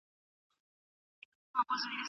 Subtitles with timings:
[1.53, 1.97] حوصله غواړي.